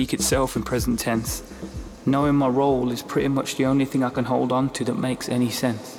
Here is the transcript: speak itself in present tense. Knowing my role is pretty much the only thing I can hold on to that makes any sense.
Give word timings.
speak 0.00 0.14
itself 0.14 0.56
in 0.56 0.62
present 0.62 0.98
tense. 0.98 1.42
Knowing 2.06 2.34
my 2.34 2.48
role 2.48 2.90
is 2.90 3.02
pretty 3.02 3.28
much 3.28 3.56
the 3.56 3.66
only 3.66 3.84
thing 3.84 4.02
I 4.02 4.08
can 4.08 4.24
hold 4.24 4.50
on 4.50 4.70
to 4.70 4.84
that 4.84 4.94
makes 4.94 5.28
any 5.28 5.50
sense. 5.50 5.98